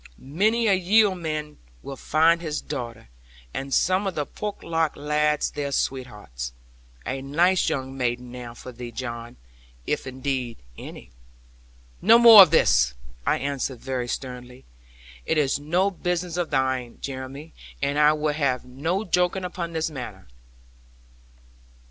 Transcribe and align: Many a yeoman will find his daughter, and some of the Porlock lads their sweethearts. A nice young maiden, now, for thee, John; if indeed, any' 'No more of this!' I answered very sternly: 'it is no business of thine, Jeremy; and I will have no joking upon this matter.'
Many 0.17 0.65
a 0.65 0.73
yeoman 0.73 1.59
will 1.83 1.95
find 1.95 2.41
his 2.41 2.59
daughter, 2.59 3.09
and 3.53 3.71
some 3.71 4.07
of 4.07 4.15
the 4.15 4.25
Porlock 4.25 4.95
lads 4.95 5.51
their 5.51 5.71
sweethearts. 5.71 6.53
A 7.05 7.21
nice 7.21 7.69
young 7.69 7.95
maiden, 7.95 8.31
now, 8.31 8.55
for 8.55 8.71
thee, 8.71 8.91
John; 8.91 9.35
if 9.85 10.07
indeed, 10.07 10.57
any' 10.75 11.11
'No 12.01 12.17
more 12.17 12.41
of 12.41 12.49
this!' 12.49 12.95
I 13.27 13.37
answered 13.37 13.79
very 13.81 14.07
sternly: 14.07 14.65
'it 15.27 15.37
is 15.37 15.59
no 15.59 15.91
business 15.91 16.35
of 16.35 16.49
thine, 16.49 16.97
Jeremy; 16.99 17.53
and 17.79 17.99
I 17.99 18.13
will 18.13 18.33
have 18.33 18.65
no 18.65 19.03
joking 19.05 19.45
upon 19.45 19.73
this 19.73 19.91
matter.' 19.91 20.25